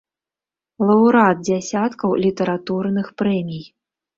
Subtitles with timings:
[0.91, 3.65] Лаўрэат дзясяткаў літаратурных прэмій.